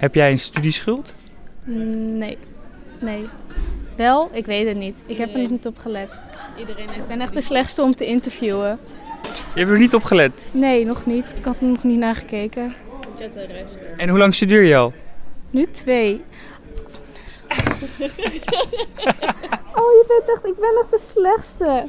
Heb 0.00 0.14
jij 0.14 0.30
een 0.30 0.38
studieschuld? 0.38 1.14
Nee. 1.64 2.38
Nee. 3.00 3.28
Wel, 3.96 4.30
ik 4.32 4.46
weet 4.46 4.66
het 4.68 4.76
niet. 4.76 4.96
Ik 5.06 5.18
heb 5.18 5.34
er 5.34 5.40
nog 5.40 5.50
niet 5.50 5.66
op 5.66 5.78
gelet. 5.78 6.10
Iedereen 6.58 6.88
heeft 6.88 6.98
Ik 7.00 7.06
ben 7.06 7.20
echt 7.20 7.34
de 7.34 7.40
slechtste 7.40 7.82
om 7.82 7.94
te 7.94 8.06
interviewen. 8.06 8.78
Je 9.54 9.60
hebt 9.60 9.70
er 9.70 9.78
niet 9.78 9.94
op 9.94 10.02
gelet. 10.02 10.48
Nee, 10.50 10.84
nog 10.84 11.06
niet. 11.06 11.34
Ik 11.36 11.44
had 11.44 11.56
er 11.60 11.66
nog 11.66 11.84
niet 11.84 11.98
naar 11.98 12.14
gekeken. 12.16 12.74
En 13.96 14.08
hoe 14.08 14.18
lang 14.18 14.34
studeer 14.34 14.62
je 14.64 14.76
al? 14.76 14.92
Nu 15.50 15.66
twee. 15.66 16.12
oh, 19.80 19.90
je 19.92 20.04
bent 20.08 20.28
echt... 20.36 20.46
Ik 20.46 20.56
ben 20.60 20.78
echt 20.80 20.90
de 20.90 20.98
slechtste. 21.06 21.86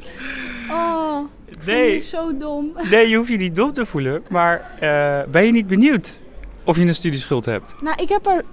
Oh, 0.70 1.18
ik 1.44 1.56
voel 1.58 1.74
Nee. 1.74 1.92
me 1.94 2.00
zo 2.00 2.36
dom. 2.36 2.72
Nee, 2.90 3.08
je 3.08 3.16
hoeft 3.16 3.28
je 3.30 3.36
niet 3.36 3.54
dom 3.54 3.72
te 3.72 3.86
voelen. 3.86 4.24
Maar 4.28 4.70
eh, 4.80 5.30
ben 5.30 5.44
je 5.46 5.52
niet 5.52 5.66
benieuwd 5.66 6.20
of 6.64 6.76
je 6.76 6.86
een 6.86 6.94
studieschuld 6.94 7.44
hebt? 7.44 7.74
Nou, 7.82 8.02
ik 8.02 8.08
heb 8.08 8.26
er... 8.26 8.44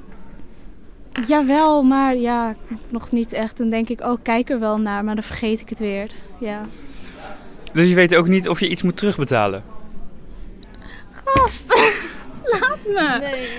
Jawel, 1.27 1.83
maar 1.83 2.15
ja, 2.15 2.55
nog 2.89 3.11
niet 3.11 3.33
echt. 3.33 3.57
Dan 3.57 3.69
denk 3.69 3.89
ik, 3.89 4.01
oh, 4.01 4.17
kijk 4.23 4.49
er 4.49 4.59
wel 4.59 4.77
naar, 4.77 5.03
maar 5.03 5.15
dan 5.15 5.23
vergeet 5.23 5.61
ik 5.61 5.69
het 5.69 5.79
weer. 5.79 6.11
Ja. 6.39 6.65
Dus 7.73 7.89
je 7.89 7.95
weet 7.95 8.15
ook 8.15 8.27
niet 8.27 8.49
of 8.49 8.59
je 8.59 8.69
iets 8.69 8.81
moet 8.81 8.97
terugbetalen. 8.97 9.63
Gast, 11.25 11.65
laat 12.59 12.79
me. 12.85 13.17
Nee, 13.21 13.49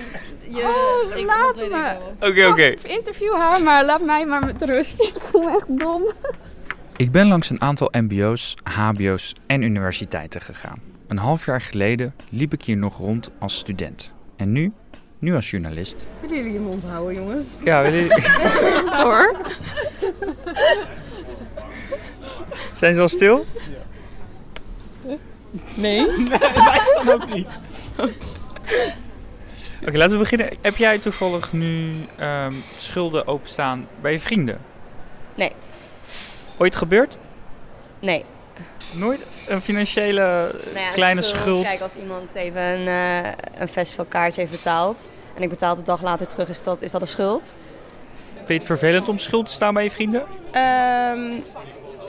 je, 0.49 0.63
Oh, 0.63 1.17
ik, 1.17 1.25
laat 1.25 1.55
me. 1.57 1.97
Oké, 2.19 2.47
oké. 2.47 2.73
Oh, 2.85 2.91
interview 2.91 3.35
haar, 3.35 3.63
maar 3.63 3.85
laat 3.85 4.01
mij 4.01 4.25
maar 4.25 4.45
met 4.45 4.61
rust. 4.61 5.01
Ik 5.15 5.19
voel 5.19 5.41
me 5.41 5.55
echt 5.55 5.79
dom. 5.79 6.03
Ik 6.97 7.11
ben 7.11 7.27
langs 7.27 7.49
een 7.49 7.61
aantal 7.61 7.89
MBO's, 7.91 8.55
HBO's 8.63 9.35
en 9.47 9.61
universiteiten 9.61 10.41
gegaan. 10.41 10.77
Een 11.07 11.17
half 11.17 11.45
jaar 11.45 11.61
geleden 11.61 12.13
liep 12.29 12.53
ik 12.53 12.63
hier 12.63 12.77
nog 12.77 12.97
rond 12.97 13.31
als 13.39 13.57
student. 13.57 14.13
En 14.41 14.51
nu? 14.51 14.71
Nu 15.19 15.35
als 15.35 15.49
journalist. 15.51 16.07
Willen 16.21 16.35
jullie 16.37 16.53
je 16.53 16.59
mond 16.59 16.83
houden, 16.83 17.13
jongens? 17.15 17.47
Ja, 17.63 17.81
wil 17.81 17.93
je- 17.93 18.91
Hoor. 19.03 19.35
zijn 22.73 22.93
ze 22.93 23.01
al 23.01 23.07
stil? 23.07 23.45
Nee. 25.75 26.07
Oké, 29.87 29.97
laten 29.97 30.11
we 30.11 30.17
beginnen. 30.17 30.49
Heb 30.61 30.75
jij 30.75 30.99
toevallig 30.99 31.53
nu 31.53 31.93
ehm, 32.17 32.53
schulden 32.77 33.27
openstaan 33.27 33.87
bij 34.01 34.11
je 34.11 34.19
vrienden? 34.19 34.59
Nee. 35.35 35.51
Ooit 36.57 36.75
gebeurd? 36.75 37.17
Nee. 37.99 38.25
Nooit 38.91 39.25
een 39.47 39.61
financiële 39.61 40.21
Nou 40.73 40.85
ja, 40.85 40.91
kleine 40.91 41.21
schuld? 41.21 41.63
Kijk, 41.63 41.81
als 41.81 41.95
iemand 41.95 42.35
even 42.35 42.61
een, 42.61 42.87
eh 42.87 43.31
een 43.57 43.67
festivalkaartje 43.67 44.41
heeft 44.41 44.53
betaald 44.53 45.09
en 45.35 45.41
ik 45.41 45.49
betaal 45.49 45.69
het 45.69 45.79
de 45.79 45.91
dag 45.91 46.01
later 46.01 46.27
terug, 46.27 46.49
is 46.49 46.63
dat, 46.63 46.81
is 46.81 46.91
dat 46.91 47.01
een 47.01 47.07
schuld? 47.07 47.53
Vind 48.35 48.47
je 48.47 48.53
het 48.53 48.79
vervelend 48.79 49.09
om 49.09 49.17
schuld 49.17 49.45
te 49.45 49.51
staan 49.51 49.73
bij 49.73 49.83
je 49.83 49.91
vrienden? 49.91 50.25
Ehm, 50.51 51.39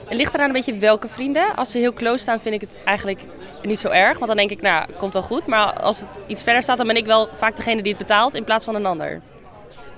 het 0.05 0.17
ligt 0.17 0.33
eraan 0.33 0.47
een 0.47 0.53
beetje 0.53 0.77
welke 0.77 1.07
vrienden. 1.07 1.55
Als 1.55 1.71
ze 1.71 1.77
heel 1.77 1.93
close 1.93 2.17
staan, 2.17 2.39
vind 2.39 2.55
ik 2.55 2.61
het 2.61 2.79
eigenlijk 2.85 3.21
niet 3.61 3.79
zo 3.79 3.89
erg. 3.89 4.13
Want 4.13 4.27
dan 4.27 4.37
denk 4.37 4.49
ik, 4.49 4.61
nou, 4.61 4.85
komt 4.97 5.13
wel 5.13 5.21
goed. 5.21 5.47
Maar 5.47 5.73
als 5.73 5.99
het 5.99 6.09
iets 6.27 6.43
verder 6.43 6.63
staat, 6.63 6.77
dan 6.77 6.87
ben 6.87 6.95
ik 6.95 7.05
wel 7.05 7.29
vaak 7.37 7.55
degene 7.55 7.81
die 7.81 7.91
het 7.91 8.01
betaalt 8.01 8.35
in 8.35 8.43
plaats 8.43 8.65
van 8.65 8.75
een 8.75 8.85
ander. 8.85 9.21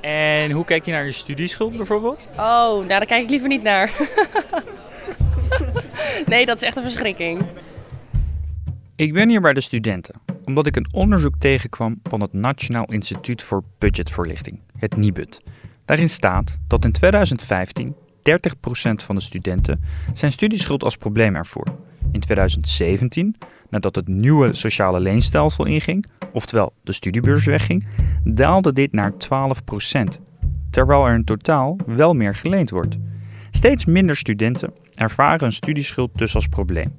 En 0.01 0.51
hoe 0.51 0.65
kijk 0.65 0.85
je 0.85 0.91
naar 0.91 1.05
je 1.05 1.11
studieschuld 1.11 1.77
bijvoorbeeld? 1.77 2.27
Oh, 2.31 2.37
nou, 2.37 2.87
daar 2.87 3.05
kijk 3.05 3.23
ik 3.23 3.29
liever 3.29 3.47
niet 3.47 3.63
naar. 3.63 3.89
nee, 6.35 6.45
dat 6.45 6.55
is 6.55 6.63
echt 6.63 6.77
een 6.77 6.83
verschrikking. 6.83 7.41
Ik 8.95 9.13
ben 9.13 9.29
hier 9.29 9.41
bij 9.41 9.53
de 9.53 9.61
studenten, 9.61 10.15
omdat 10.43 10.67
ik 10.67 10.75
een 10.75 10.87
onderzoek 10.93 11.35
tegenkwam 11.39 11.99
van 12.03 12.21
het 12.21 12.33
Nationaal 12.33 12.85
Instituut 12.85 13.43
voor 13.43 13.63
Budgetvoorlichting, 13.77 14.59
het 14.77 14.97
NIBUD. 14.97 15.41
Daarin 15.85 16.09
staat 16.09 16.57
dat 16.67 16.85
in 16.85 16.91
2015 16.91 17.95
30% 17.95 17.95
van 18.95 19.15
de 19.15 19.21
studenten 19.21 19.81
zijn 20.13 20.31
studieschuld 20.31 20.83
als 20.83 20.97
probleem 20.97 21.35
ervoor. 21.35 21.67
In 22.11 22.19
2017, 22.19 23.35
nadat 23.69 23.95
het 23.95 24.07
nieuwe 24.07 24.53
sociale 24.53 24.99
leenstelsel 24.99 25.65
inging, 25.65 26.05
oftewel 26.31 26.73
de 26.83 26.91
studiebeurs 26.91 27.45
wegging, 27.45 27.87
daalde 28.23 28.73
dit 28.73 28.91
naar 28.91 29.11
12%, 29.11 29.15
terwijl 30.69 31.07
er 31.07 31.15
in 31.15 31.23
totaal 31.23 31.77
wel 31.85 32.13
meer 32.13 32.35
geleend 32.35 32.69
wordt. 32.69 32.97
Steeds 33.51 33.85
minder 33.85 34.15
studenten 34.15 34.73
ervaren 34.95 35.45
een 35.45 35.51
studieschuld 35.51 36.17
dus 36.17 36.35
als 36.35 36.47
probleem. 36.47 36.95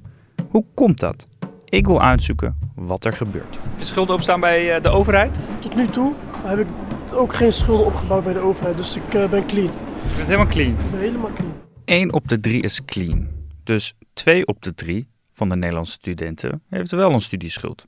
Hoe 0.49 0.65
komt 0.73 0.99
dat? 0.99 1.27
Ik 1.65 1.85
wil 1.85 2.01
uitzoeken 2.01 2.57
wat 2.75 3.05
er 3.05 3.13
gebeurt. 3.13 3.57
De 3.79 3.85
schulden 3.85 4.15
opstaan 4.15 4.39
bij 4.39 4.75
eh, 4.75 4.81
de 4.81 4.89
overheid? 4.89 5.39
Tot 5.59 5.75
nu 5.75 5.87
toe 5.87 6.13
heb 6.43 6.59
ik 6.59 6.67
ook 7.11 7.33
geen 7.35 7.53
schulden 7.53 7.85
opgebouwd 7.85 8.23
bij 8.23 8.33
de 8.33 8.39
overheid, 8.39 8.77
dus 8.77 8.95
ik 8.95 9.13
eh, 9.13 9.29
ben 9.29 9.45
clean. 9.45 9.71
Je 10.07 10.15
bent 10.15 10.27
helemaal 10.27 10.47
clean. 10.47 10.69
Ik 10.69 10.91
ben 10.91 10.99
helemaal 10.99 11.33
clean. 11.33 11.53
1 11.85 12.13
op 12.13 12.27
de 12.27 12.39
3 12.39 12.61
is 12.61 12.85
clean. 12.85 13.27
Dus 13.63 13.93
2 14.13 14.45
op 14.45 14.61
de 14.61 14.73
3 14.73 15.07
van 15.33 15.49
de 15.49 15.55
Nederlandse 15.55 15.91
studenten 15.91 16.61
heeft 16.69 16.91
wel 16.91 17.11
een 17.11 17.21
studieschuld. 17.21 17.85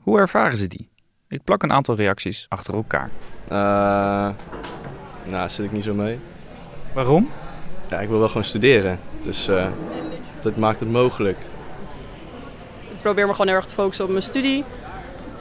Hoe 0.00 0.18
ervaren 0.18 0.58
ze 0.58 0.68
die? 0.68 0.88
Ik 1.28 1.44
plak 1.44 1.62
een 1.62 1.72
aantal 1.72 1.94
reacties 1.94 2.46
achter 2.48 2.74
elkaar. 2.74 3.10
Eh, 3.44 3.50
nou, 3.50 4.34
daar 5.30 5.50
zit 5.50 5.64
ik 5.64 5.72
niet 5.72 5.84
zo 5.84 5.94
mee. 5.94 6.18
Waarom? 6.94 7.30
Ja, 7.88 8.00
ik 8.00 8.08
wil 8.08 8.18
wel 8.18 8.28
gewoon 8.28 8.44
studeren. 8.44 8.98
Dus 9.24 9.48
eh, 9.48 9.66
dat 10.40 10.56
maakt 10.56 10.80
het 10.80 10.90
mogelijk. 10.90 11.38
Ik 12.90 13.00
probeer 13.00 13.26
me 13.26 13.32
gewoon 13.32 13.46
heel 13.46 13.56
erg 13.56 13.66
te 13.66 13.74
focussen 13.74 14.04
op 14.04 14.10
mijn 14.10 14.22
studie. 14.22 14.64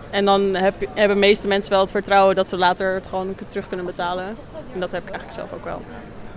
En 0.10 0.26
dan 0.26 0.42
heb, 0.42 0.76
hebben 0.94 1.16
de 1.16 1.26
meeste 1.26 1.48
mensen 1.48 1.72
wel 1.72 1.82
het 1.82 1.92
vertrouwen 1.92 2.36
dat 2.36 2.50
ze 2.50 2.58
later 2.58 2.94
het 2.94 3.08
gewoon 3.08 3.36
terug 3.48 3.68
kunnen 3.68 3.86
betalen. 3.86 4.26
En 4.74 4.80
dat 4.80 4.92
heb 4.92 5.04
ik 5.04 5.10
eigenlijk 5.10 5.40
zelf 5.40 5.54
ook 5.54 5.66
wel. 5.66 5.82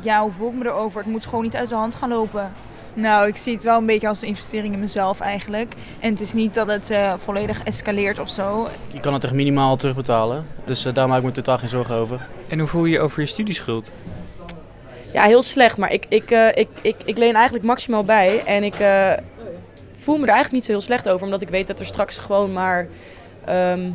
Ja, 0.01 0.23
hoe 0.23 0.33
voel 0.33 0.49
ik 0.49 0.55
me 0.55 0.65
erover? 0.65 1.01
Het 1.01 1.11
moet 1.11 1.27
gewoon 1.27 1.45
niet 1.45 1.57
uit 1.57 1.69
de 1.69 1.75
hand 1.75 1.95
gaan 1.95 2.09
lopen. 2.09 2.53
Nou, 2.95 3.27
ik 3.27 3.37
zie 3.37 3.55
het 3.55 3.65
wel 3.65 3.78
een 3.78 3.87
beetje 3.87 4.09
als 4.09 4.23
een 4.23 4.28
investering 4.28 4.75
in 4.75 4.81
mezelf 4.81 5.21
eigenlijk. 5.21 5.75
En 6.01 6.11
het 6.11 6.21
is 6.21 6.33
niet 6.33 6.55
dat 6.55 6.69
het 6.69 6.91
eh, 6.91 7.15
volledig 7.17 7.63
escaleert 7.63 8.19
of 8.19 8.31
zo. 8.31 8.69
Je 8.93 9.01
kan 9.01 9.13
het 9.13 9.25
echt 9.25 9.33
minimaal 9.33 9.77
terugbetalen. 9.77 10.47
Dus 10.65 10.84
eh, 10.84 10.95
daar 10.95 11.09
maak 11.09 11.19
ik 11.19 11.25
me 11.25 11.31
totaal 11.31 11.59
geen 11.59 11.69
zorgen 11.69 11.95
over. 11.95 12.27
En 12.49 12.59
hoe 12.59 12.69
voel 12.69 12.84
je 12.84 12.93
je 12.93 13.01
over 13.01 13.21
je 13.21 13.27
studieschuld? 13.27 13.93
Ja, 15.16 15.25
heel 15.25 15.43
slecht. 15.43 15.77
Maar 15.77 15.93
ik, 15.93 16.06
ik, 16.09 16.31
eh, 16.31 16.49
ik, 16.54 16.69
ik, 16.82 16.97
ik 17.04 17.16
leen 17.16 17.34
eigenlijk 17.34 17.65
maximaal 17.65 18.04
bij. 18.04 18.43
En 18.44 18.62
ik 18.62 18.75
eh, 18.75 19.12
voel 19.97 20.16
me 20.16 20.22
er 20.22 20.32
eigenlijk 20.32 20.53
niet 20.53 20.65
zo 20.65 20.72
heel 20.72 20.81
slecht 20.81 21.09
over. 21.09 21.25
Omdat 21.25 21.43
ik 21.43 21.49
weet 21.49 21.66
dat 21.66 21.81
er 21.81 21.87
straks 21.87 22.19
gewoon 22.19 22.53
maar 22.53 22.88
ehm, 23.44 23.91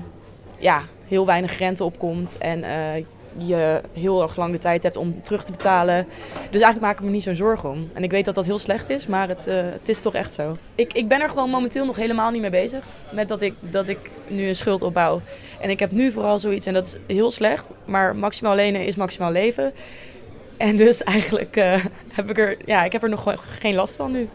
ja, 0.57 0.81
heel 1.07 1.25
weinig 1.25 1.57
rente 1.57 1.83
op 1.83 1.99
komt. 1.99 2.37
En 2.37 2.63
eh, 2.63 3.05
je 3.37 3.81
heel 3.93 4.21
erg 4.21 4.35
lang 4.35 4.51
de 4.51 4.57
tijd 4.57 4.83
hebt 4.83 4.95
om 4.95 5.23
terug 5.23 5.43
te 5.43 5.51
betalen. 5.51 6.05
Dus 6.33 6.61
eigenlijk 6.61 6.81
maak 6.81 6.99
ik 6.99 7.05
me 7.05 7.11
niet 7.11 7.23
zo'n 7.23 7.35
zorgen 7.35 7.69
om. 7.69 7.89
En 7.93 8.03
ik 8.03 8.11
weet 8.11 8.25
dat 8.25 8.35
dat 8.35 8.45
heel 8.45 8.59
slecht 8.59 8.89
is, 8.89 9.07
maar 9.07 9.27
het, 9.27 9.45
het 9.45 9.89
is 9.89 9.99
toch 9.99 10.13
echt 10.13 10.33
zo. 10.33 10.55
Ik, 10.75 10.93
ik 10.93 11.07
ben 11.07 11.21
er 11.21 11.29
gewoon 11.29 11.49
momenteel 11.49 11.85
nog 11.85 11.95
helemaal 11.95 12.31
niet 12.31 12.41
mee 12.41 12.49
bezig. 12.49 12.85
Met 13.11 13.27
dat 13.27 13.41
ik, 13.41 13.53
dat 13.59 13.87
ik 13.87 13.97
nu 14.27 14.47
een 14.47 14.55
schuld 14.55 14.81
opbouw. 14.81 15.21
En 15.59 15.69
ik 15.69 15.79
heb 15.79 15.91
nu 15.91 16.11
vooral 16.11 16.39
zoiets, 16.39 16.65
en 16.65 16.73
dat 16.73 16.85
is 16.85 17.15
heel 17.15 17.31
slecht. 17.31 17.67
Maar 17.85 18.15
maximaal 18.15 18.55
lenen 18.55 18.85
is 18.85 18.95
maximaal 18.95 19.31
leven. 19.31 19.73
En 20.61 20.75
dus 20.75 21.03
eigenlijk 21.03 21.55
eh, 21.55 21.85
heb 22.11 22.29
ik 22.29 22.37
er, 22.37 22.57
ja, 22.65 22.83
ik 22.83 22.91
heb 22.91 23.03
er 23.03 23.09
nog 23.09 23.21
gewoon 23.21 23.37
geen 23.37 23.75
last 23.75 23.95
van 23.95 24.11
nu. 24.11 24.29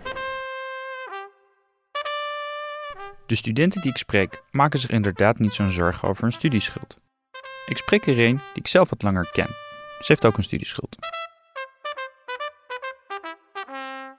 De 3.27 3.35
studenten 3.35 3.81
die 3.81 3.91
ik 3.91 3.97
spreek 3.97 4.43
maken 4.51 4.79
zich 4.79 4.91
inderdaad 4.91 5.39
niet 5.39 5.55
zo'n 5.55 5.71
zorgen 5.71 6.09
over 6.09 6.25
een 6.25 6.33
studieschuld. 6.33 6.99
Ik 7.67 7.77
spreek 7.77 8.07
er 8.07 8.19
een 8.19 8.37
die 8.37 8.63
ik 8.63 8.67
zelf 8.67 8.91
wat 8.91 9.03
langer 9.03 9.29
ken. 9.33 9.47
Ze 9.99 10.05
heeft 10.07 10.27
ook 10.27 10.37
een 10.37 10.45
studieschuld. 10.45 10.97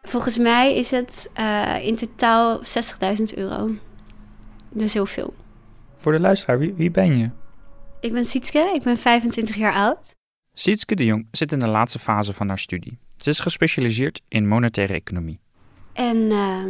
Volgens 0.02 0.38
mij 0.38 0.76
is 0.76 0.92
het 0.92 1.30
eh, 1.34 1.86
in 1.86 1.96
totaal 1.96 2.62
60.000 3.18 3.24
euro. 3.36 3.70
Dus 4.70 4.94
heel 4.94 5.06
veel. 5.06 5.34
Voor 5.96 6.12
de 6.12 6.20
luisteraar, 6.20 6.60
wie, 6.60 6.74
wie 6.74 6.92
ben 6.92 7.18
je? 7.18 7.30
Ik 8.00 8.14
ben 8.14 8.26
Sietske, 8.26 8.72
ik 8.76 8.84
ben 8.84 8.98
25 8.98 9.56
jaar 9.56 9.74
oud. 9.74 10.16
Sietske 10.60 10.96
de 10.96 11.06
Jong 11.06 11.28
zit 11.32 11.52
in 11.52 11.60
de 11.60 11.68
laatste 11.68 12.00
fase 12.00 12.34
van 12.34 12.48
haar 12.48 12.60
studie. 12.60 12.98
Ze 13.18 13.30
is 13.30 13.40
gespecialiseerd 13.40 14.22
in 14.28 14.48
monetaire 14.48 14.94
economie. 14.94 15.40
En 15.94 16.32
ehm, 16.32 16.70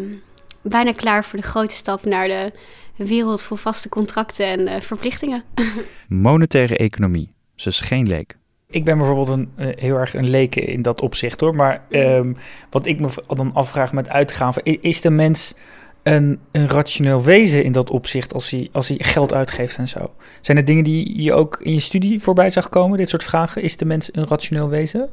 bijna 0.62 0.94
klaar 0.94 1.25
voor 1.25 1.39
de 1.39 1.45
grote 1.48 1.75
stap 1.75 2.06
naar 2.06 2.28
de 2.28 2.51
wereld 2.95 3.42
vol 3.42 3.57
vaste 3.57 3.89
contracten 3.89 4.45
en 4.45 4.68
eh, 4.68 4.81
verplichtingen. 4.81 5.44
Monetaire 6.07 6.78
economie. 6.78 7.34
Ze 7.56 7.69
is 7.69 7.81
geen 7.81 8.07
leek. 8.07 8.38
Ik 8.69 8.84
ben 8.84 8.98
bijvoorbeeld 8.98 9.30
een, 9.30 9.51
eh, 9.56 9.68
heel 9.75 9.95
erg 9.95 10.13
een 10.13 10.30
leken 10.30 10.68
in 10.68 10.81
dat 10.81 11.01
opzicht 11.01 11.39
hoor. 11.39 11.56
Maar 11.56 11.86
ehm, 11.89 12.34
wat 12.69 12.86
ik 12.86 13.00
me 13.00 13.10
dan 13.28 13.54
afvraag 13.54 13.94
met 13.94 14.10
uitgaven, 14.10 14.63
is 14.63 15.01
de 15.01 15.10
mens 15.10 15.54
een, 16.13 16.39
een 16.51 16.69
rationeel 16.69 17.24
wezen 17.24 17.63
in 17.63 17.71
dat 17.71 17.89
opzicht 17.89 18.33
als 18.33 18.50
hij, 18.50 18.69
als 18.71 18.88
hij 18.88 18.98
geld 19.00 19.33
uitgeeft 19.33 19.77
en 19.77 19.88
zo? 19.88 20.13
Zijn 20.42 20.57
er 20.57 20.65
dingen 20.65 20.83
die 20.83 21.21
je 21.21 21.33
ook 21.33 21.59
in 21.62 21.74
je 21.74 21.80
studie 21.80 22.19
voorbij 22.19 22.50
zag 22.50 22.69
komen, 22.69 22.98
dit 22.98 23.09
soort 23.09 23.24
vragen? 23.24 23.62
Is 23.62 23.77
de 23.77 23.86
mens 23.86 24.09
een 24.12 24.27
rationeel 24.27 24.69
wezen? 24.69 25.09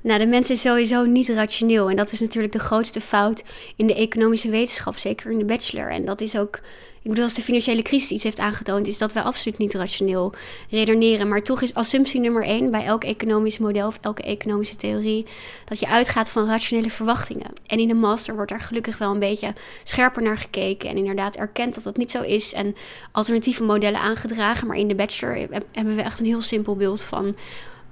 Nou, 0.00 0.18
de 0.18 0.26
mens 0.26 0.50
is 0.50 0.60
sowieso 0.60 1.04
niet 1.04 1.28
rationeel. 1.28 1.90
En 1.90 1.96
dat 1.96 2.12
is 2.12 2.20
natuurlijk 2.20 2.52
de 2.52 2.58
grootste 2.58 3.00
fout 3.00 3.44
in 3.76 3.86
de 3.86 3.94
economische 3.94 4.50
wetenschap, 4.50 4.96
zeker 4.96 5.30
in 5.30 5.38
de 5.38 5.44
bachelor. 5.44 5.90
En 5.90 6.04
dat 6.04 6.20
is 6.20 6.38
ook 6.38 6.60
Ik 7.02 7.10
bedoel, 7.10 7.24
als 7.24 7.34
de 7.34 7.42
financiële 7.42 7.82
crisis 7.82 8.10
iets 8.10 8.24
heeft 8.24 8.38
aangetoond, 8.38 8.86
is 8.86 8.98
dat 8.98 9.12
wij 9.12 9.22
absoluut 9.22 9.58
niet 9.58 9.74
rationeel 9.74 10.34
redeneren. 10.70 11.28
Maar 11.28 11.42
toch 11.42 11.62
is 11.62 11.74
assumptie 11.74 12.20
nummer 12.20 12.44
één 12.44 12.70
bij 12.70 12.84
elk 12.84 13.04
economisch 13.04 13.58
model 13.58 13.86
of 13.86 13.98
elke 14.00 14.22
economische 14.22 14.76
theorie 14.76 15.26
dat 15.64 15.80
je 15.80 15.88
uitgaat 15.88 16.30
van 16.30 16.46
rationele 16.46 16.90
verwachtingen. 16.90 17.52
En 17.66 17.78
in 17.78 17.88
de 17.88 17.94
master 17.94 18.34
wordt 18.34 18.50
daar 18.50 18.60
gelukkig 18.60 18.98
wel 18.98 19.10
een 19.10 19.18
beetje 19.18 19.54
scherper 19.82 20.22
naar 20.22 20.38
gekeken 20.38 20.88
en 20.88 20.96
inderdaad 20.96 21.36
erkend 21.36 21.74
dat 21.74 21.84
dat 21.84 21.96
niet 21.96 22.10
zo 22.10 22.22
is 22.22 22.52
en 22.52 22.74
alternatieve 23.12 23.62
modellen 23.62 24.00
aangedragen. 24.00 24.66
Maar 24.66 24.76
in 24.76 24.88
de 24.88 24.94
bachelor 24.94 25.48
hebben 25.72 25.96
we 25.96 26.02
echt 26.02 26.20
een 26.20 26.26
heel 26.26 26.40
simpel 26.40 26.76
beeld 26.76 27.02
van 27.02 27.36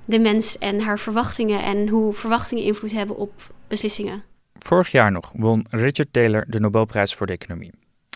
de 0.04 0.18
mens 0.18 0.58
en 0.58 0.80
haar 0.80 0.98
verwachtingen 0.98 1.62
en 1.62 1.88
hoe 1.88 2.12
verwachtingen 2.12 2.64
invloed 2.64 2.92
hebben 2.92 3.16
op 3.16 3.32
beslissingen. 3.68 4.22
Vorig 4.58 4.90
jaar 4.90 5.12
nog 5.12 5.32
won 5.36 5.66
Richard 5.70 6.12
Taylor 6.12 6.44
de 6.48 6.60
Nobelprijs 6.60 7.14
voor 7.14 7.26
de 7.26 7.32
economie. 7.32 7.70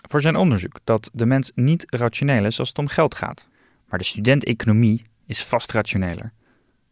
Voor 0.07 0.21
zijn 0.21 0.35
onderzoek 0.35 0.79
dat 0.83 1.09
de 1.13 1.25
mens 1.25 1.51
niet 1.55 1.85
rationeel 1.89 2.45
is 2.45 2.59
als 2.59 2.67
het 2.69 2.77
om 2.77 2.87
geld 2.87 3.15
gaat. 3.15 3.47
Maar 3.87 3.99
de 3.99 4.05
student 4.05 4.43
economie 4.43 5.05
is 5.25 5.43
vast 5.43 5.71
rationeler. 5.71 6.33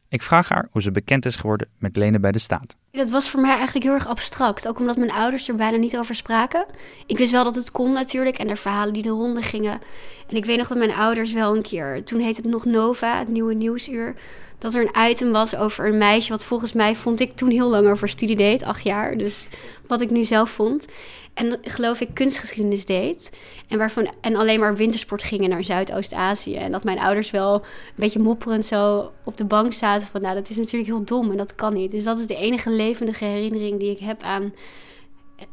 Ik 0.07 0.21
vraag 0.21 0.50
haar 0.50 0.68
hoe 0.71 0.81
ze 0.81 0.92
bekend 0.92 1.25
is 1.25 1.36
geworden 1.36 1.68
met 1.77 1.95
lenen 1.95 2.21
bij 2.21 2.31
de 2.31 2.39
staat. 2.39 2.75
Dat 2.98 3.10
was 3.10 3.30
voor 3.30 3.42
mij 3.42 3.56
eigenlijk 3.56 3.86
heel 3.86 3.94
erg 3.94 4.07
abstract. 4.07 4.68
Ook 4.68 4.80
omdat 4.80 4.98
mijn 4.98 5.12
ouders 5.12 5.48
er 5.48 5.56
bijna 5.56 5.78
niet 5.78 5.98
over 5.98 6.16
spraken. 6.16 6.66
Ik 7.06 7.18
wist 7.18 7.31
wel 7.31 7.44
dat 7.44 7.56
het 7.56 7.72
kon 7.72 7.92
natuurlijk 7.92 8.38
en 8.38 8.50
er 8.50 8.57
verhalen 8.57 8.94
die 8.94 9.04
de 9.04 9.10
ronde 9.10 9.42
gingen. 9.42 9.81
En 10.28 10.36
ik 10.36 10.45
weet 10.45 10.57
nog 10.57 10.68
dat 10.68 10.78
mijn 10.78 10.94
ouders 10.94 11.34
wel 11.34 11.56
een 11.56 11.62
keer, 11.62 12.04
toen 12.04 12.19
heette 12.19 12.42
het 12.42 12.50
nog 12.50 12.66
Nova, 12.66 13.18
het 13.18 13.28
nieuwe 13.28 13.54
nieuwsuur 13.54 14.16
dat 14.63 14.74
er 14.74 14.81
een 14.81 15.10
item 15.10 15.31
was 15.31 15.56
over 15.56 15.88
een 15.88 15.98
meisje, 15.98 16.31
wat 16.31 16.44
volgens 16.44 16.74
mij 16.74 16.95
vond 16.95 17.19
ik 17.19 17.31
toen 17.31 17.50
heel 17.50 17.69
lang 17.69 17.90
over 17.90 18.10
studie 18.10 18.36
deed, 18.36 18.63
acht 18.63 18.84
jaar. 18.84 19.18
Dus 19.18 19.48
wat 19.88 20.01
ik 20.01 20.10
nu 20.10 20.24
zelf 20.24 20.50
vond. 20.50 20.88
En 21.34 21.57
geloof 21.62 22.01
ik 22.01 22.13
kunstgeschiedenis 22.13 22.86
deed. 22.86 23.31
En, 23.68 23.78
waarvan, 23.78 24.13
en 24.22 24.36
alleen 24.36 24.60
maar 24.60 24.75
wintersport 24.75 25.24
gingen 25.24 25.50
naar 25.50 25.63
Zuidoost-Azië. 25.63 26.56
En 26.56 26.72
dat 26.72 26.84
mijn 26.84 27.00
ouders 27.00 27.31
wel 27.31 27.54
een 27.54 27.62
beetje 27.96 28.19
mopperend 28.19 28.66
zo 28.66 29.12
op 29.24 29.38
de 29.38 29.46
bank 29.46 29.74
zaten 29.74 30.07
van... 30.07 30.22
nou, 30.22 30.36
dat 30.36 30.50
is 30.50 30.57
natuurlijk 30.57 30.86
heel 30.86 31.04
dom 31.04 31.31
en 31.31 31.38
dat 31.38 31.56
kan 31.56 31.74
niet. 31.74 31.92
Dus 31.92 32.04
dat 32.04 32.19
is 32.19 32.28
de 32.28 32.36
enige 32.36 32.69
levendige 32.85 33.25
herinnering 33.25 33.80
die 33.80 33.91
ik 33.91 34.00
heb 34.00 34.24
aan 34.24 34.53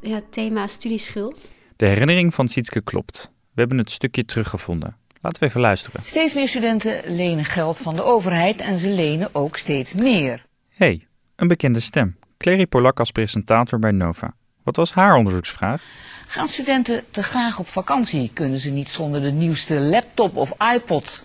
ja, 0.00 0.15
het 0.15 0.32
thema 0.32 0.67
studieschuld. 0.67 1.50
De 1.77 1.87
herinnering 1.87 2.35
van 2.35 2.49
Sietske 2.49 2.81
klopt. 2.81 3.32
We 3.53 3.61
hebben 3.61 3.79
het 3.79 3.91
stukje 3.91 4.25
teruggevonden. 4.25 4.97
Laten 5.23 5.43
we 5.43 5.49
even 5.49 5.61
luisteren. 5.61 6.00
Steeds 6.05 6.35
meer 6.35 6.49
studenten 6.49 7.00
lenen 7.06 7.44
geld 7.44 7.79
van 7.79 7.94
de 7.94 8.03
overheid 8.03 8.61
en 8.61 8.79
ze 8.79 8.88
lenen 8.88 9.29
ook 9.32 9.56
steeds 9.56 9.94
meer. 9.94 10.44
hey, 10.69 11.06
een 11.37 11.49
bekende 11.49 11.81
stem. 11.81 12.17
Clary 12.38 12.67
Polak 12.67 12.99
als 12.99 13.11
presentator 13.11 13.79
bij 13.79 13.91
Nova. 13.91 14.35
Wat 14.62 14.76
was 14.76 14.93
haar 14.93 15.15
onderzoeksvraag? 15.15 15.83
Gaan 16.26 16.49
studenten 16.49 17.05
te 17.11 17.23
graag 17.23 17.59
op 17.59 17.69
vakantie? 17.69 18.31
Kunnen 18.35 18.59
ze 18.59 18.71
niet 18.71 18.88
zonder 18.88 19.21
de 19.21 19.31
nieuwste 19.31 19.81
laptop 19.81 20.37
of 20.37 20.53
iPod? 20.75 21.25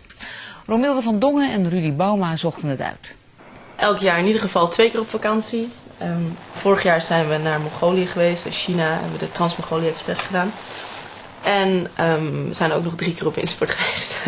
Romilde 0.66 1.02
van 1.02 1.20
Dongen 1.20 1.52
en 1.52 1.70
Rudy 1.70 1.94
Bauma 1.94 2.36
zochten 2.36 2.70
het 2.70 2.82
uit. 2.82 3.16
Elk 3.76 4.00
jaar 4.00 4.20
in 4.20 4.26
ieder 4.26 4.42
geval 4.42 4.68
twee 4.68 4.90
keer 4.90 5.00
op 5.00 5.08
vakantie. 5.08 5.68
Ehm, 5.98 6.22
vorig 6.52 6.84
jaar 6.84 7.02
zijn 7.02 7.28
we 7.28 7.38
naar 7.38 7.62
Mongolië 7.62 8.08
geweest, 8.08 8.48
China, 8.50 8.94
hebben 8.94 9.20
we 9.20 9.26
de 9.26 9.32
Trans-Mongolië 9.32 9.88
Express 9.88 10.22
gedaan. 10.22 10.52
En 11.44 11.88
um, 12.00 12.48
we 12.48 12.54
zijn 12.54 12.72
ook 12.72 12.84
nog 12.84 12.96
drie 12.96 13.14
keer 13.14 13.28
op 13.28 13.36
Winsport 13.36 13.70
geweest. 13.76 14.26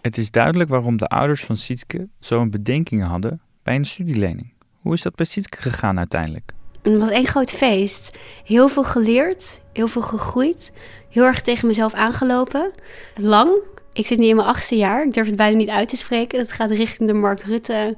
Het 0.00 0.18
is 0.18 0.30
duidelijk 0.30 0.70
waarom 0.70 0.96
de 0.96 1.06
ouders 1.06 1.44
van 1.44 1.56
Sietke 1.56 2.08
zo'n 2.20 2.50
bedenkingen 2.50 3.06
hadden 3.06 3.40
bij 3.62 3.74
een 3.74 3.84
studielening. 3.84 4.52
Hoe 4.80 4.94
is 4.94 5.02
dat 5.02 5.14
bij 5.14 5.26
Sietke 5.26 5.62
gegaan 5.62 5.98
uiteindelijk? 5.98 6.52
Het 6.82 6.98
was 6.98 7.08
één 7.08 7.26
groot 7.26 7.50
feest. 7.50 8.10
Heel 8.44 8.68
veel 8.68 8.84
geleerd, 8.84 9.60
heel 9.72 9.88
veel 9.88 10.02
gegroeid. 10.02 10.72
Heel 11.10 11.24
erg 11.24 11.40
tegen 11.40 11.66
mezelf 11.66 11.94
aangelopen. 11.94 12.70
Lang. 13.16 13.52
Ik 13.92 14.06
zit 14.06 14.18
nu 14.18 14.26
in 14.26 14.36
mijn 14.36 14.48
achtste 14.48 14.76
jaar. 14.76 15.06
Ik 15.06 15.12
durf 15.12 15.26
het 15.26 15.36
bijna 15.36 15.56
niet 15.56 15.68
uit 15.68 15.88
te 15.88 15.96
spreken. 15.96 16.38
Dat 16.38 16.52
gaat 16.52 16.70
richting 16.70 17.08
de 17.08 17.14
Mark 17.14 17.42
Rutte 17.42 17.96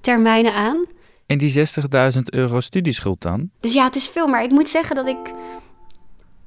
termijnen 0.00 0.54
aan. 0.54 0.86
En 1.26 1.38
die 1.38 1.66
60.000 2.12 2.20
euro 2.24 2.60
studieschuld 2.60 3.20
dan? 3.20 3.50
Dus 3.60 3.72
ja, 3.72 3.84
het 3.84 3.96
is 3.96 4.08
veel. 4.08 4.26
Maar 4.26 4.42
ik 4.42 4.50
moet 4.50 4.68
zeggen 4.68 4.96
dat 4.96 5.06
ik 5.06 5.32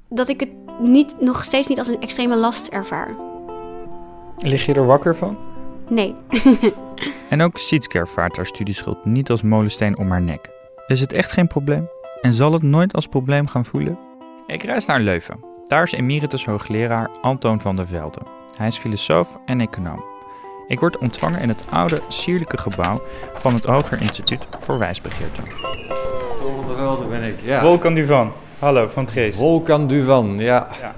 dat 0.10 0.30
ik 0.30 0.40
het 0.40 0.80
niet, 0.80 1.22
nog 1.22 1.44
steeds 1.44 1.68
niet 1.68 1.78
als 1.78 1.88
een 1.88 2.02
extreme 2.02 2.36
last 2.36 2.68
ervaar. 2.68 3.16
Lig 4.38 4.66
je 4.66 4.74
er 4.74 4.86
wakker 4.86 5.16
van? 5.16 5.38
Nee. 5.90 6.16
en 7.30 7.42
ook 7.42 7.58
Sietske 7.58 7.98
ervaart 7.98 8.36
haar 8.36 8.46
studieschuld 8.46 9.06
niet 9.06 9.30
als 9.30 9.42
molensteen 9.42 9.98
om 9.98 10.10
haar 10.10 10.22
nek. 10.22 10.50
Is 10.88 11.00
het 11.00 11.14
echt 11.14 11.32
geen 11.32 11.48
probleem? 11.48 11.90
En 12.22 12.34
zal 12.34 12.54
het 12.54 12.62
nooit 12.64 12.94
als 12.94 13.08
probleem 13.08 13.48
gaan 13.48 13.66
voelen? 13.66 13.98
Ik 14.46 14.64
reis 14.64 14.86
naar 14.86 15.00
Leuven. 15.00 15.40
Daar 15.66 15.84
is 15.84 15.92
emeritus 15.92 16.46
hoogleraar 16.46 17.10
Antoon 17.22 17.62
van 17.62 17.76
der 17.76 17.88
Velde. 17.88 18.22
Hij 18.58 18.68
is 18.68 18.78
filosoof 18.78 19.38
en 19.46 19.62
econoom. 19.62 20.17
Ik 20.68 20.80
word 20.80 20.98
ontvangen 20.98 21.42
in 21.42 21.50
het 21.50 21.66
oude, 21.70 22.02
sierlijke 22.08 22.58
gebouw 22.58 23.02
van 23.34 23.54
het 23.54 23.64
Hoger 23.64 24.02
Instituut 24.02 24.48
voor 24.58 24.80
Wijsbegeerte. 24.80 25.42
Velde 26.76 27.06
ben 27.06 27.24
ik, 27.24 27.36
ja. 27.44 27.62
Volkan 27.62 27.96
Duvan. 27.96 28.32
Hallo, 28.60 28.88
van 28.88 29.04
het 29.04 29.12
Geest. 29.12 29.38
Volkan 29.38 29.88
Duvan, 29.88 30.38
ja. 30.40 30.68
ja. 30.82 30.96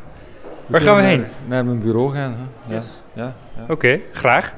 Waar 0.66 0.82
gaan 0.82 0.96
we 0.96 1.02
heen? 1.02 1.26
Naar, 1.48 1.66
mijn 1.66 1.80
bureau 1.80 2.14
gaan. 2.14 2.36
Hè? 2.38 2.74
Ja. 2.74 2.82
ja, 3.14 3.36
ja. 3.56 3.66
Oké, 3.70 4.00
graag. 4.12 4.56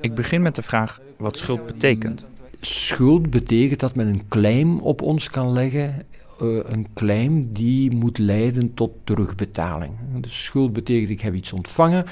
Ik 0.00 0.14
begin 0.14 0.42
met 0.42 0.54
de 0.54 0.62
vraag 0.62 1.00
wat 1.16 1.38
schuld 1.38 1.66
betekent. 1.66 2.26
Schuld 2.60 3.30
betekent 3.30 3.80
dat 3.80 3.94
men 3.94 4.06
een 4.06 4.28
claim 4.28 4.78
op 4.78 5.02
ons 5.02 5.30
kan 5.30 5.52
leggen. 5.52 6.06
Uh, 6.42 6.58
een 6.62 6.86
claim 6.94 7.52
die 7.52 7.96
moet 7.96 8.18
leiden 8.18 8.74
tot 8.74 8.90
terugbetaling. 9.04 9.92
Dus 10.12 10.44
schuld 10.44 10.72
betekent 10.72 11.10
ik 11.10 11.20
heb 11.20 11.34
iets 11.34 11.52
ontvangen. 11.52 12.06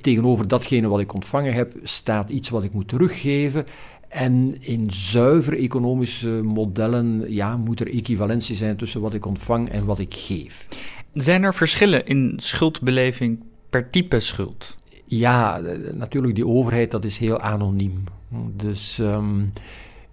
Tegenover 0.00 0.48
datgene 0.48 0.88
wat 0.88 1.00
ik 1.00 1.14
ontvangen 1.14 1.52
heb 1.52 1.74
staat 1.82 2.30
iets 2.30 2.48
wat 2.48 2.64
ik 2.64 2.72
moet 2.72 2.88
teruggeven. 2.88 3.64
En 4.08 4.56
in 4.60 4.90
zuiver 4.90 5.58
economische 5.58 6.28
modellen 6.28 7.32
ja, 7.32 7.56
moet 7.56 7.80
er 7.80 7.92
equivalentie 7.92 8.56
zijn 8.56 8.76
tussen 8.76 9.00
wat 9.00 9.14
ik 9.14 9.26
ontvang 9.26 9.68
en 9.68 9.84
wat 9.84 9.98
ik 9.98 10.14
geef. 10.14 10.66
Zijn 11.12 11.42
er 11.42 11.54
verschillen 11.54 12.06
in 12.06 12.34
schuldbeleving 12.36 13.42
per 13.70 13.90
type 13.90 14.20
schuld? 14.20 14.76
Ja, 15.04 15.60
natuurlijk, 15.94 16.34
die 16.34 16.46
overheid 16.46 16.90
dat 16.90 17.04
is 17.04 17.18
heel 17.18 17.40
anoniem. 17.40 18.04
Dus 18.56 18.98
um, 18.98 19.52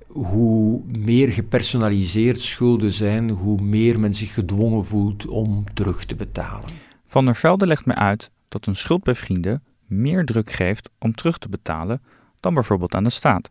hoe 0.08 0.82
meer 0.98 1.32
gepersonaliseerd 1.32 2.42
schulden 2.42 2.94
zijn, 2.94 3.30
hoe 3.30 3.62
meer 3.62 4.00
men 4.00 4.14
zich 4.14 4.34
gedwongen 4.34 4.86
voelt 4.86 5.28
om 5.28 5.64
terug 5.74 6.06
te 6.06 6.16
betalen. 6.16 6.70
Van 7.06 7.26
der 7.26 7.36
Velde 7.36 7.68
legt 7.68 7.86
mij 7.86 7.96
uit 7.96 8.32
dat 8.48 8.66
een 8.66 8.76
schuld 8.76 9.04
bij 9.04 9.16
vrienden 9.16 9.64
meer 9.96 10.26
druk 10.26 10.52
geeft 10.52 10.90
om 11.00 11.16
terug 11.16 11.38
te 11.38 11.50
betalen 11.50 12.02
dan 12.40 12.54
bijvoorbeeld 12.54 12.96
aan 12.96 13.04
de 13.04 13.10
staat. 13.10 13.50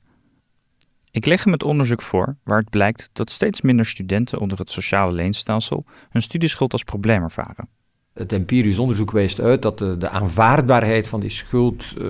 Ik 1.11 1.27
leg 1.27 1.45
hem 1.45 1.53
het 1.53 1.63
onderzoek 1.63 2.03
voor 2.03 2.37
waaruit 2.43 2.71
blijkt 2.71 3.11
dat 3.13 3.31
steeds 3.31 3.61
minder 3.61 3.87
studenten 3.87 4.39
onder 4.41 4.59
het 4.59 4.71
sociale 4.71 5.13
leenstelsel 5.13 5.85
hun 6.11 6.23
studieschuld 6.23 6.73
als 6.73 6.85
probleem 6.85 7.23
ervaren. 7.23 7.69
Het 8.13 8.33
empirisch 8.33 8.79
onderzoek 8.79 9.11
wijst 9.11 9.41
uit 9.41 9.63
dat 9.63 9.79
de, 9.79 9.97
de 9.97 10.09
aanvaardbaarheid 10.09 11.09
van 11.09 11.21
die 11.21 11.31
schuld 11.31 11.85
uh, 11.99 12.09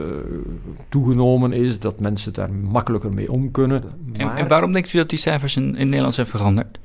toegenomen 0.88 1.52
is, 1.52 1.78
dat 1.78 2.00
mensen 2.00 2.32
daar 2.32 2.52
makkelijker 2.52 3.12
mee 3.12 3.32
om 3.32 3.50
kunnen. 3.50 3.82
Maar... 4.16 4.36
En, 4.36 4.48
waarom 4.48 4.72
denkt 4.72 4.92
u 4.92 4.98
dat 4.98 5.08
die 5.08 5.18
cijfers 5.18 5.56
in, 5.56 5.76
in 5.76 5.86
Nederland 5.86 6.14
zijn 6.14 6.26
veranderd? 6.26 6.78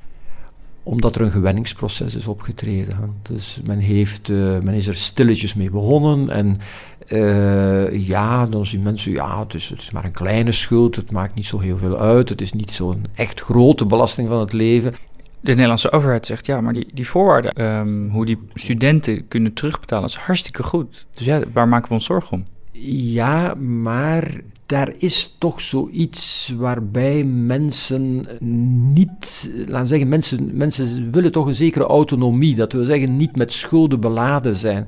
Omdat 0.84 1.16
er 1.16 1.22
een 1.22 1.32
gewenningsproces 1.32 2.16
is 2.16 2.28
opgetreden. 2.28 3.16
Dus 3.22 3.60
men, 3.64 3.80
heeft, 3.80 4.30
uh, 4.30 4.60
men 4.60 4.74
is 4.74 4.88
er 4.88 4.96
stilletjes 4.96 5.54
mee 5.54 5.70
begonnen 5.70 6.30
en 6.30 6.60
uh, 7.08 8.08
ja, 8.08 8.48
dan 8.48 8.66
zien 8.66 8.82
mensen, 8.82 9.12
ja, 9.12 9.40
het 9.44 9.54
is, 9.54 9.70
het 9.70 9.82
is 9.82 9.92
maar 9.92 10.06
een 10.06 10.12
kleine 10.12 10.52
schuld, 10.52 10.96
het 10.96 11.12
maakt 11.12 11.36
niet 11.36 11.46
zo 11.46 11.60
heel 11.60 11.78
veel 11.78 12.00
uit, 12.00 12.30
het 12.30 12.42
is 12.42 12.54
niet 12.54 12.72
zo'n 12.72 13.06
echt 13.14 13.42
grote 13.42 13.86
belasting 13.86 14.28
van 14.28 14.40
het 14.40 14.54
leven. 14.54 14.94
De 15.42 15.52
Nederlandse 15.52 15.92
overheid 15.92 16.26
zegt, 16.26 16.46
ja, 16.46 16.62
maar 16.62 16.74
die, 16.74 16.88
die 16.94 17.08
voorwaarden, 17.08 17.66
um, 17.66 18.10
hoe 18.10 18.26
die 18.26 18.38
studenten 18.54 19.28
kunnen 19.28 19.54
terugbetalen, 19.54 20.08
is 20.08 20.16
hartstikke 20.16 20.64
goed. 20.64 21.06
Dus 21.14 21.26
ja, 21.26 21.42
waar 21.54 21.68
maken 21.68 21.88
we 21.88 21.94
ons 21.94 22.06
zorgen 22.06 22.32
om? 22.32 22.46
Ja, 22.72 23.54
maar 23.54 24.42
daar 24.66 24.94
is 24.98 25.36
toch 25.38 25.62
zoiets 25.62 26.54
waarbij 26.58 27.24
mensen 27.24 28.28
niet, 28.94 29.50
laten 29.66 29.82
we 29.82 29.88
zeggen, 29.88 30.08
mensen, 30.08 30.50
mensen 30.54 31.12
willen 31.12 31.32
toch 31.32 31.46
een 31.46 31.56
zekere 31.56 31.86
autonomie, 31.86 32.56
dat 32.56 32.74
wil 32.74 32.84
zeggen 32.84 33.16
niet 33.16 33.36
met 33.36 33.54
schulden 33.54 34.00
beladen 34.00 34.56
zijn. 34.56 34.88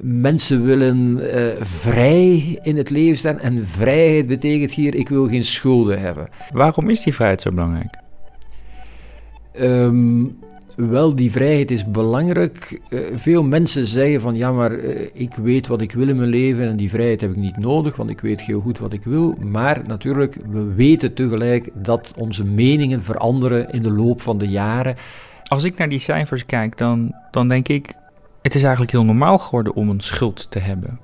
Mensen 0.00 0.64
willen 0.64 1.18
uh, 1.20 1.46
vrij 1.60 2.58
in 2.62 2.76
het 2.76 2.90
leven 2.90 3.18
staan 3.18 3.38
en 3.38 3.66
vrijheid 3.66 4.26
betekent 4.26 4.72
hier, 4.72 4.94
ik 4.94 5.08
wil 5.08 5.28
geen 5.28 5.44
schulden 5.44 6.00
hebben. 6.00 6.28
Waarom 6.52 6.90
is 6.90 7.02
die 7.02 7.14
vrijheid 7.14 7.40
zo 7.40 7.50
belangrijk? 7.50 7.98
Um, 9.60 10.38
wel, 10.76 11.14
die 11.14 11.30
vrijheid 11.30 11.70
is 11.70 11.90
belangrijk. 11.90 12.80
Uh, 12.90 13.00
veel 13.14 13.42
mensen 13.42 13.86
zeggen 13.86 14.20
van 14.20 14.36
ja, 14.36 14.52
maar 14.52 14.72
uh, 14.72 15.08
ik 15.12 15.34
weet 15.34 15.66
wat 15.66 15.80
ik 15.80 15.92
wil 15.92 16.08
in 16.08 16.16
mijn 16.16 16.28
leven 16.28 16.68
en 16.68 16.76
die 16.76 16.90
vrijheid 16.90 17.20
heb 17.20 17.30
ik 17.30 17.36
niet 17.36 17.56
nodig, 17.56 17.96
want 17.96 18.10
ik 18.10 18.20
weet 18.20 18.40
heel 18.40 18.60
goed 18.60 18.78
wat 18.78 18.92
ik 18.92 19.04
wil. 19.04 19.34
Maar 19.40 19.82
natuurlijk, 19.86 20.36
we 20.50 20.74
weten 20.74 21.14
tegelijk 21.14 21.70
dat 21.74 22.12
onze 22.16 22.44
meningen 22.44 23.02
veranderen 23.02 23.72
in 23.72 23.82
de 23.82 23.90
loop 23.90 24.20
van 24.20 24.38
de 24.38 24.48
jaren. 24.48 24.96
Als 25.44 25.64
ik 25.64 25.76
naar 25.76 25.88
die 25.88 25.98
cijfers 25.98 26.46
kijk, 26.46 26.78
dan, 26.78 27.14
dan 27.30 27.48
denk 27.48 27.68
ik, 27.68 27.94
Het 28.42 28.54
is 28.54 28.62
eigenlijk 28.62 28.92
heel 28.92 29.04
normaal 29.04 29.38
geworden 29.38 29.74
om 29.74 29.88
een 29.88 30.00
schuld 30.00 30.50
te 30.50 30.58
hebben. 30.58 30.98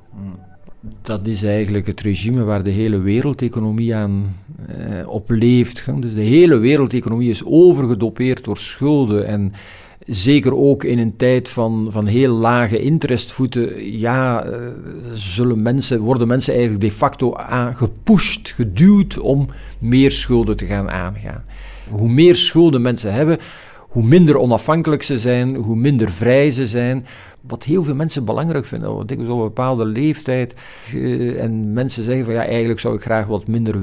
Dat 1.02 1.26
is 1.26 1.42
eigenlijk 1.42 1.86
het 1.86 2.00
regime 2.00 2.44
waar 2.44 2.62
de 2.62 2.70
hele 2.70 2.98
wereldeconomie 2.98 3.94
aan 3.94 4.36
eh, 4.66 5.08
op 5.08 5.30
leeft. 5.30 5.84
Dus 6.00 6.14
de 6.14 6.20
hele 6.20 6.58
wereldeconomie 6.58 7.30
is 7.30 7.44
overgedopeerd 7.44 8.44
door 8.44 8.56
schulden. 8.56 9.26
En 9.26 9.52
zeker 10.06 10.56
ook 10.56 10.84
in 10.84 10.98
een 10.98 11.16
tijd 11.16 11.50
van, 11.50 11.88
van 11.90 12.06
heel 12.06 12.34
lage 12.34 12.78
interestvoeten, 12.78 13.98
ja, 13.98 14.44
eh, 14.44 14.58
zullen 15.12 15.62
mensen, 15.62 16.00
worden 16.00 16.28
mensen 16.28 16.52
eigenlijk 16.52 16.82
de 16.82 16.90
facto 16.92 17.36
gepusht, 17.74 18.50
geduwd 18.50 19.18
om 19.18 19.48
meer 19.78 20.10
schulden 20.10 20.56
te 20.56 20.66
gaan 20.66 20.90
aangaan. 20.90 21.44
Hoe 21.90 22.08
meer 22.08 22.36
schulden 22.36 22.82
mensen 22.82 23.12
hebben, 23.12 23.38
hoe 23.78 24.04
minder 24.04 24.36
onafhankelijk 24.36 25.02
ze 25.02 25.18
zijn, 25.18 25.54
hoe 25.54 25.76
minder 25.76 26.10
vrij 26.10 26.50
ze 26.50 26.66
zijn. 26.66 27.06
Wat 27.40 27.64
heel 27.64 27.82
veel 27.82 27.94
mensen 27.94 28.24
belangrijk 28.24 28.66
vinden, 28.66 28.94
want 28.94 29.10
ik 29.10 29.18
op 29.18 29.28
een 29.28 29.38
bepaalde 29.38 29.86
leeftijd. 29.86 30.54
Uh, 30.94 31.42
en 31.42 31.72
mensen 31.72 32.04
zeggen 32.04 32.24
van 32.24 32.34
ja, 32.34 32.44
eigenlijk 32.44 32.80
zou 32.80 32.94
ik 32.94 33.00
graag 33.00 33.26
wat 33.26 33.46
minder 33.46 33.76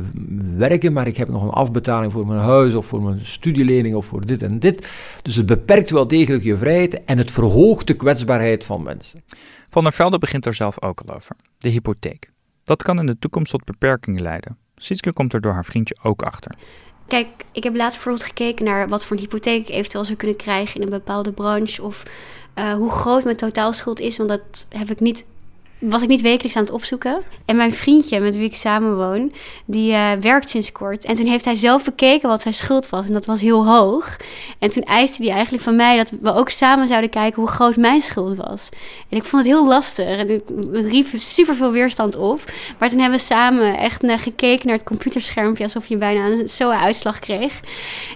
werken, 0.58 0.94
maar 0.94 1.08
ik 1.08 1.18
heb 1.18 1.28
nog 1.28 1.44
een 1.44 1.50
afbetaling 1.50 2.12
voor 2.12 2.28
mijn 2.28 2.40
huis 2.40 2.74
of 2.74 2.86
voor 2.86 3.02
mijn 3.02 3.26
studielening 3.26 3.96
of 3.96 4.06
voor 4.06 4.26
dit 4.26 4.44
en 4.44 4.60
dit. 4.60 4.88
Dus 5.22 5.36
het 5.36 5.46
beperkt 5.46 5.90
wel 5.90 6.08
degelijk 6.08 6.44
je 6.44 6.58
vrijheid 6.58 7.04
en 7.04 7.18
het 7.18 7.32
verhoogt 7.32 7.88
de 7.88 7.94
kwetsbaarheid 7.94 8.66
van 8.66 8.84
mensen. 8.84 9.24
Van 9.70 9.84
der 9.84 9.94
Velde 9.94 10.18
begint 10.18 10.46
er 10.46 10.54
zelf 10.54 10.82
ook 10.82 11.02
al 11.02 11.16
over: 11.16 11.36
de 11.58 11.70
hypotheek. 11.70 12.30
Dat 12.64 12.84
kan 12.84 13.00
in 13.00 13.06
de 13.06 13.20
toekomst 13.20 13.52
tot 13.52 13.64
beperkingen 13.64 14.22
leiden. 14.22 14.58
Sietske 14.76 15.14
komt 15.14 15.34
er 15.34 15.42
door 15.42 15.54
haar 15.54 15.66
vriendje 15.66 15.98
ook 16.02 16.22
achter. 16.22 16.56
Kijk, 17.08 17.28
ik 17.52 17.64
heb 17.64 17.76
laatst 17.76 17.96
bijvoorbeeld 17.96 18.26
gekeken 18.28 18.66
naar 18.66 18.90
wat 18.90 19.06
voor 19.06 19.16
een 19.16 19.22
hypotheek 19.22 19.68
ik 19.68 19.76
eventueel 19.76 20.06
zou 20.06 20.18
kunnen 20.18 20.38
krijgen 20.38 20.76
in 20.76 20.82
een 20.82 20.90
bepaalde 20.90 21.32
branche. 21.32 21.84
Of 21.84 22.04
uh, 22.56 22.74
hoe 22.74 22.90
groot 22.90 23.24
mijn 23.24 23.36
totaalschuld 23.36 24.00
is. 24.00 24.18
Want 24.18 24.30
dat 24.30 24.66
heb 24.70 24.92
ik 24.92 25.00
niet 25.00 25.26
was 25.80 26.02
ik 26.02 26.08
niet 26.08 26.22
wekelijks 26.22 26.56
aan 26.56 26.64
het 26.64 26.72
opzoeken. 26.72 27.24
En 27.46 27.56
mijn 27.56 27.74
vriendje, 27.74 28.20
met 28.20 28.36
wie 28.36 28.46
ik 28.46 28.56
samenwoon, 28.56 29.34
die 29.66 29.92
uh, 29.92 30.12
werkt 30.12 30.50
sinds 30.50 30.72
kort. 30.72 31.06
En 31.06 31.16
toen 31.16 31.26
heeft 31.26 31.46
hij 31.46 31.56
zelf 31.56 31.84
bekeken 31.84 32.30
wat 32.30 32.42
zijn 32.42 32.54
schuld 32.54 32.90
was. 32.90 33.06
En 33.06 33.14
dat 33.14 33.26
was 33.26 33.42
heel 33.42 33.68
hoog. 33.68 34.18
En 34.60 34.70
toen 34.70 34.84
eiste 34.84 35.24
hij 35.24 35.32
eigenlijk 35.32 35.64
van 35.64 35.76
mij 35.76 35.98
dat 35.98 36.12
we 36.22 36.34
ook 36.34 36.50
samen 36.50 36.88
zouden 36.88 37.10
kijken 37.10 37.42
hoe 37.42 37.52
groot 37.52 37.76
mijn 37.76 38.02
schuld 38.02 38.38
was. 38.38 38.70
En 39.10 39.18
ik 39.18 39.24
vond 39.24 39.44
het 39.44 39.52
heel 39.52 39.68
lastig. 39.68 40.06
En 40.06 40.30
het 40.30 40.86
riep 40.86 41.08
super 41.16 41.56
veel 41.56 41.72
weerstand 41.72 42.16
op. 42.16 42.42
Maar 42.78 42.90
toen 42.90 43.00
hebben 43.00 43.20
we 43.20 43.26
samen 43.26 43.78
echt 43.78 44.02
naar 44.02 44.20
gekeken 44.20 44.68
naar 44.68 44.78
het 44.78 44.86
computerschermpje. 44.86 45.64
Alsof 45.64 45.86
je 45.86 45.98
bijna 45.98 46.26
een 46.26 46.50
SOA-uitslag 46.50 47.20
kreeg. 47.20 47.60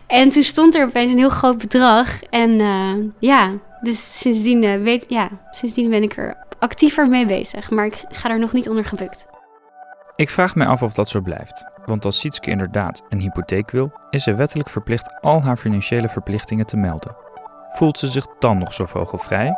En 0.07 0.29
toen 0.29 0.43
stond 0.43 0.75
er 0.75 0.85
opeens 0.85 1.11
een 1.11 1.17
heel 1.17 1.29
groot 1.29 1.57
bedrag. 1.57 2.23
En 2.29 2.49
uh, 2.59 2.93
ja, 3.19 3.51
dus 3.81 4.19
sindsdien, 4.19 4.63
uh, 4.63 4.81
weet, 4.81 5.05
ja, 5.07 5.29
sindsdien 5.51 5.89
ben 5.89 6.03
ik 6.03 6.17
er 6.17 6.49
actiever 6.61 7.07
mee 7.07 7.25
bezig, 7.25 7.69
maar 7.69 7.85
ik 7.85 8.03
ga 8.07 8.29
er 8.29 8.39
nog 8.39 8.53
niet 8.53 8.69
onder 8.69 8.85
gebukt. 8.85 9.25
Ik 10.15 10.29
vraag 10.29 10.55
me 10.55 10.65
af 10.65 10.83
of 10.83 10.93
dat 10.93 11.09
zo 11.09 11.21
blijft. 11.21 11.65
Want 11.85 12.05
als 12.05 12.19
Sietske 12.19 12.49
inderdaad 12.49 13.01
een 13.09 13.19
hypotheek 13.19 13.71
wil, 13.71 13.91
is 14.09 14.23
ze 14.23 14.35
wettelijk 14.35 14.69
verplicht 14.69 15.21
al 15.21 15.43
haar 15.43 15.57
financiële 15.57 16.09
verplichtingen 16.09 16.65
te 16.65 16.77
melden. 16.77 17.15
Voelt 17.69 17.97
ze 17.97 18.07
zich 18.07 18.27
dan 18.39 18.57
nog 18.57 18.73
zo 18.73 18.85
vogelvrij? 18.85 19.55